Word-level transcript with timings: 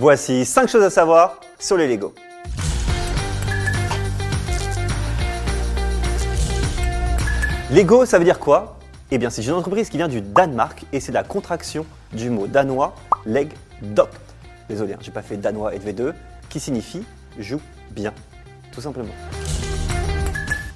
Voici 0.00 0.46
5 0.46 0.66
choses 0.66 0.82
à 0.82 0.88
savoir 0.88 1.40
sur 1.58 1.76
les 1.76 1.86
Lego. 1.86 2.14
Lego, 7.70 8.06
ça 8.06 8.18
veut 8.18 8.24
dire 8.24 8.38
quoi? 8.38 8.78
Eh 9.10 9.18
bien, 9.18 9.28
c'est 9.28 9.44
une 9.44 9.52
entreprise 9.52 9.90
qui 9.90 9.98
vient 9.98 10.08
du 10.08 10.22
Danemark 10.22 10.84
et 10.94 11.00
c'est 11.00 11.12
la 11.12 11.22
contraction 11.22 11.84
du 12.14 12.30
mot 12.30 12.46
danois 12.46 12.94
leg 13.26 13.50
doct. 13.82 14.18
Désolé, 14.70 14.94
hein, 14.94 14.98
j'ai 15.02 15.10
pas 15.10 15.20
fait 15.20 15.36
danois 15.36 15.74
et 15.74 15.78
de 15.78 15.84
V2, 15.84 16.14
qui 16.48 16.60
signifie 16.60 17.04
joue 17.38 17.60
bien, 17.90 18.14
tout 18.72 18.80
simplement. 18.80 19.12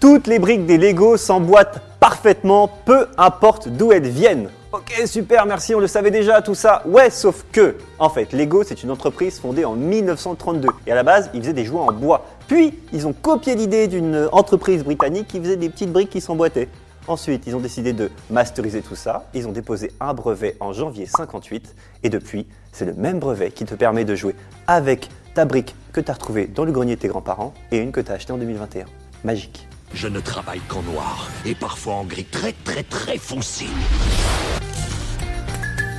Toutes 0.00 0.26
les 0.26 0.38
briques 0.38 0.66
des 0.66 0.76
Lego 0.76 1.16
s'emboîtent 1.16 1.80
parfaitement, 1.98 2.68
peu 2.68 3.06
importe 3.16 3.68
d'où 3.68 3.90
elles 3.90 4.06
viennent. 4.06 4.50
Ok, 4.74 5.02
super, 5.06 5.46
merci, 5.46 5.72
on 5.72 5.78
le 5.78 5.86
savait 5.86 6.10
déjà, 6.10 6.42
tout 6.42 6.56
ça. 6.56 6.82
Ouais, 6.84 7.08
sauf 7.08 7.44
que, 7.52 7.76
en 8.00 8.08
fait, 8.08 8.32
Lego, 8.32 8.64
c'est 8.64 8.82
une 8.82 8.90
entreprise 8.90 9.38
fondée 9.38 9.64
en 9.64 9.76
1932. 9.76 10.68
Et 10.88 10.90
à 10.90 10.96
la 10.96 11.04
base, 11.04 11.30
ils 11.32 11.40
faisaient 11.40 11.52
des 11.52 11.64
jouets 11.64 11.78
en 11.78 11.92
bois. 11.92 12.26
Puis, 12.48 12.76
ils 12.92 13.06
ont 13.06 13.12
copié 13.12 13.54
l'idée 13.54 13.86
d'une 13.86 14.28
entreprise 14.32 14.82
britannique 14.82 15.28
qui 15.28 15.38
faisait 15.38 15.56
des 15.56 15.68
petites 15.68 15.92
briques 15.92 16.10
qui 16.10 16.20
s'emboîtaient. 16.20 16.68
Ensuite, 17.06 17.44
ils 17.46 17.54
ont 17.54 17.60
décidé 17.60 17.92
de 17.92 18.10
masteriser 18.30 18.82
tout 18.82 18.96
ça. 18.96 19.28
Ils 19.32 19.46
ont 19.46 19.52
déposé 19.52 19.92
un 20.00 20.12
brevet 20.12 20.56
en 20.58 20.72
janvier 20.72 21.06
58. 21.06 21.72
Et 22.02 22.08
depuis, 22.08 22.48
c'est 22.72 22.84
le 22.84 22.94
même 22.94 23.20
brevet 23.20 23.52
qui 23.52 23.66
te 23.66 23.76
permet 23.76 24.04
de 24.04 24.16
jouer 24.16 24.34
avec 24.66 25.08
ta 25.34 25.44
brique 25.44 25.76
que 25.92 26.00
tu 26.00 26.10
as 26.10 26.14
retrouvée 26.14 26.48
dans 26.48 26.64
le 26.64 26.72
grenier 26.72 26.96
de 26.96 27.00
tes 27.00 27.08
grands-parents 27.08 27.54
et 27.70 27.78
une 27.78 27.92
que 27.92 28.00
tu 28.00 28.10
as 28.10 28.14
achetée 28.14 28.32
en 28.32 28.38
2021. 28.38 28.86
Magique. 29.22 29.68
Je 29.94 30.08
ne 30.08 30.18
travaille 30.18 30.58
qu'en 30.66 30.82
noir 30.82 31.28
et 31.46 31.54
parfois 31.54 31.94
en 31.94 32.04
gris 32.04 32.24
très 32.24 32.52
très 32.64 32.82
très 32.82 33.16
foncé. 33.16 33.66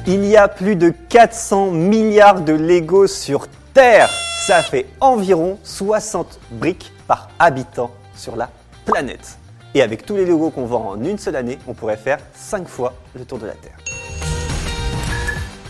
Il 0.08 0.24
y 0.24 0.38
a 0.38 0.48
plus 0.48 0.76
de 0.76 0.94
400 1.10 1.72
milliards 1.72 2.42
de 2.42 2.54
Lego 2.54 3.08
sur 3.08 3.48
Terre. 3.74 4.08
Ça 4.46 4.62
fait 4.62 4.86
environ 5.00 5.58
60 5.64 6.40
briques 6.52 6.94
par 7.08 7.32
habitant 7.40 7.90
sur 8.16 8.36
la 8.36 8.52
planète. 8.86 9.40
Et 9.74 9.82
avec 9.82 10.06
tous 10.06 10.16
les 10.16 10.26
Legos 10.26 10.52
qu'on 10.52 10.68
vend 10.68 10.92
en 10.92 11.04
une 11.04 11.18
seule 11.18 11.36
année, 11.36 11.58
on 11.68 11.74
pourrait 11.74 11.98
faire 11.98 12.20
5 12.36 12.68
fois 12.68 12.94
le 13.16 13.26
tour 13.26 13.40
de 13.40 13.48
la 13.48 13.54
Terre. 13.54 13.85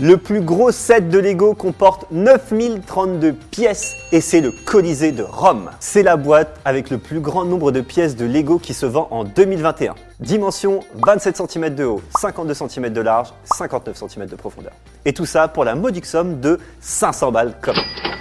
Le 0.01 0.17
plus 0.17 0.41
gros 0.41 0.71
set 0.71 1.07
de 1.07 1.19
Lego 1.19 1.53
comporte 1.53 2.05
9032 2.11 3.31
pièces 3.31 3.95
et 4.11 4.19
c'est 4.19 4.41
le 4.41 4.51
Colisée 4.51 5.13
de 5.13 5.23
Rome. 5.23 5.71
C'est 5.79 6.03
la 6.03 6.17
boîte 6.17 6.59
avec 6.65 6.89
le 6.89 6.97
plus 6.97 7.21
grand 7.21 7.45
nombre 7.45 7.71
de 7.71 7.79
pièces 7.79 8.17
de 8.17 8.25
Lego 8.25 8.59
qui 8.59 8.73
se 8.73 8.85
vend 8.85 9.07
en 9.09 9.23
2021. 9.23 9.95
Dimension 10.19 10.81
27 10.95 11.37
cm 11.49 11.75
de 11.75 11.85
haut, 11.85 12.01
52 12.19 12.53
cm 12.53 12.89
de 12.89 12.99
large, 12.99 13.29
59 13.45 13.95
cm 14.09 14.25
de 14.25 14.35
profondeur. 14.35 14.73
Et 15.05 15.13
tout 15.13 15.25
ça 15.25 15.47
pour 15.47 15.63
la 15.63 15.75
modique 15.75 16.05
somme 16.05 16.41
de 16.41 16.59
500 16.81 17.31
balles 17.31 17.53
comme. 17.61 17.77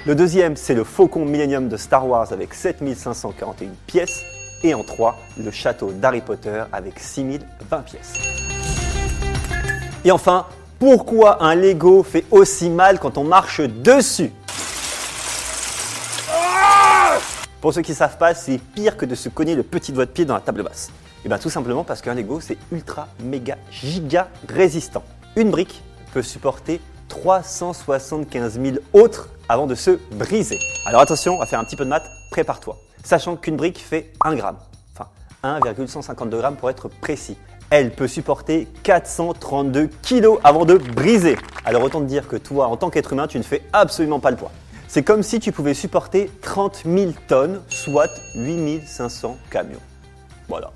Le 0.06 0.14
deuxième, 0.14 0.54
c'est 0.54 0.74
le 0.74 0.84
Faucon 0.84 1.24
Millennium 1.24 1.66
de 1.66 1.76
Star 1.76 2.06
Wars 2.06 2.32
avec 2.32 2.54
7541 2.54 3.70
pièces. 3.88 4.22
Et 4.62 4.74
en 4.74 4.84
3, 4.84 5.16
le 5.42 5.50
château 5.50 5.90
d'Harry 5.90 6.20
Potter 6.20 6.62
avec 6.72 7.00
6020 7.00 7.78
pièces. 7.80 8.12
Et 10.04 10.12
enfin, 10.12 10.46
pourquoi 10.84 11.42
un 11.42 11.54
Lego 11.54 12.02
fait 12.02 12.26
aussi 12.30 12.68
mal 12.68 12.98
quand 12.98 13.16
on 13.16 13.24
marche 13.24 13.62
dessus 13.62 14.30
Pour 17.62 17.72
ceux 17.72 17.80
qui 17.80 17.92
ne 17.92 17.96
savent 17.96 18.18
pas, 18.18 18.34
c'est 18.34 18.58
pire 18.58 18.98
que 18.98 19.06
de 19.06 19.14
se 19.14 19.30
cogner 19.30 19.54
le 19.54 19.62
petit 19.62 19.92
doigt 19.92 20.04
de 20.04 20.10
pied 20.10 20.26
dans 20.26 20.34
la 20.34 20.40
table 20.40 20.62
basse. 20.62 20.90
Et 21.24 21.28
bien 21.28 21.38
tout 21.38 21.48
simplement 21.48 21.84
parce 21.84 22.02
qu'un 22.02 22.12
Lego 22.12 22.38
c'est 22.38 22.58
ultra 22.70 23.08
méga 23.22 23.56
giga 23.70 24.28
résistant. 24.46 25.02
Une 25.36 25.50
brique 25.50 25.82
peut 26.12 26.20
supporter 26.20 26.82
375 27.08 28.60
000 28.60 28.76
autres 28.92 29.30
avant 29.48 29.66
de 29.66 29.74
se 29.74 29.92
briser. 30.10 30.58
Alors 30.84 31.00
attention, 31.00 31.36
on 31.36 31.38
va 31.38 31.46
faire 31.46 31.60
un 31.60 31.64
petit 31.64 31.76
peu 31.76 31.86
de 31.86 31.88
maths, 31.88 32.10
prépare-toi. 32.30 32.76
Sachant 33.02 33.36
qu'une 33.36 33.56
brique 33.56 33.78
fait 33.78 34.12
1 34.22 34.34
gramme, 34.34 34.58
enfin 35.44 35.60
1,152 35.60 36.38
grammes 36.38 36.56
pour 36.56 36.70
être 36.70 36.88
précis 36.88 37.36
elle 37.70 37.90
peut 37.90 38.06
supporter 38.06 38.68
432 38.84 39.88
kg 40.02 40.38
avant 40.44 40.64
de 40.64 40.74
briser. 40.74 41.36
Alors 41.64 41.82
autant 41.82 42.00
te 42.00 42.06
dire 42.06 42.28
que 42.28 42.36
toi, 42.36 42.68
en 42.68 42.76
tant 42.76 42.90
qu'être 42.90 43.12
humain, 43.12 43.26
tu 43.26 43.38
ne 43.38 43.42
fais 43.42 43.62
absolument 43.72 44.20
pas 44.20 44.30
le 44.30 44.36
poids. 44.36 44.52
C'est 44.86 45.02
comme 45.02 45.24
si 45.24 45.40
tu 45.40 45.50
pouvais 45.50 45.74
supporter 45.74 46.30
30 46.42 46.84
000 46.86 47.12
tonnes, 47.26 47.60
soit 47.68 48.10
8500 48.36 49.36
camions. 49.50 49.80
Voilà. 50.48 50.70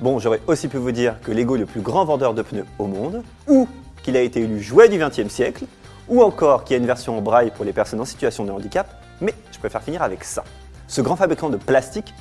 Bon, 0.00 0.18
j'aurais 0.18 0.40
aussi 0.46 0.68
pu 0.68 0.78
vous 0.78 0.92
dire 0.92 1.16
que 1.22 1.30
Lego 1.30 1.56
est 1.56 1.58
le 1.58 1.66
plus 1.66 1.82
grand 1.82 2.06
vendeur 2.06 2.32
de 2.32 2.40
pneus 2.40 2.64
au 2.78 2.86
monde, 2.86 3.22
ou 3.46 3.68
qu'il 4.02 4.16
a 4.16 4.22
été 4.22 4.40
élu 4.40 4.62
jouet 4.62 4.88
du 4.88 4.98
XXe 4.98 5.28
siècle, 5.28 5.66
ou 6.10 6.22
encore 6.22 6.64
qu'il 6.64 6.74
y 6.74 6.78
a 6.78 6.80
une 6.80 6.86
version 6.86 7.16
en 7.16 7.22
braille 7.22 7.50
pour 7.50 7.64
les 7.64 7.72
personnes 7.72 8.00
en 8.00 8.04
situation 8.04 8.44
de 8.44 8.50
handicap, 8.50 9.02
mais 9.20 9.34
je 9.52 9.58
préfère 9.58 9.82
finir 9.82 10.02
avec 10.02 10.24
ça. 10.24 10.44
Ce 10.88 11.00
grand 11.00 11.14
fabricant 11.14 11.50
de 11.50 11.56
plastique, 11.56 12.12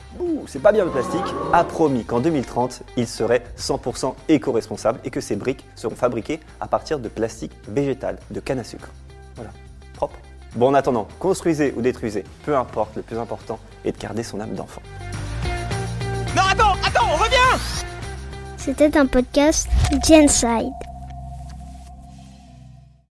c'est 0.45 0.61
pas 0.61 0.71
bien 0.71 0.85
le 0.85 0.91
plastique, 0.91 1.25
a 1.53 1.63
promis 1.63 2.05
qu'en 2.05 2.19
2030, 2.19 2.83
il 2.97 3.07
serait 3.07 3.43
100% 3.57 4.13
éco-responsable 4.27 4.99
et 5.03 5.09
que 5.09 5.21
ses 5.21 5.35
briques 5.35 5.65
seront 5.75 5.95
fabriquées 5.95 6.39
à 6.61 6.67
partir 6.67 6.99
de 6.99 7.09
plastique 7.09 7.51
végétal, 7.67 8.19
de 8.29 8.39
canne 8.39 8.59
à 8.59 8.63
sucre. 8.63 8.89
Voilà, 9.35 9.49
propre. 9.95 10.19
Bon, 10.55 10.67
en 10.67 10.75
attendant, 10.75 11.07
construisez 11.17 11.73
ou 11.75 11.81
détruisez, 11.81 12.23
peu 12.45 12.55
importe, 12.55 12.95
le 12.95 13.01
plus 13.01 13.17
important 13.17 13.57
est 13.85 13.91
de 13.91 13.97
garder 13.97 14.21
son 14.21 14.39
âme 14.39 14.53
d'enfant. 14.53 14.81
Non, 16.35 16.43
attends, 16.47 16.75
attends, 16.85 17.07
on 17.11 17.15
revient 17.15 17.59
C'était 18.57 18.95
un 18.97 19.07
podcast 19.07 19.67
Genside. 20.07 20.88